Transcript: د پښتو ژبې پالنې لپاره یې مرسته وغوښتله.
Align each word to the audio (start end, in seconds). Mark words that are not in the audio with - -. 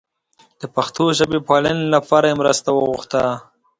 د 0.59 0.61
پښتو 0.75 1.03
ژبې 1.17 1.39
پالنې 1.47 1.85
لپاره 1.95 2.25
یې 2.29 2.39
مرسته 2.41 2.69
وغوښتله. 2.71 3.33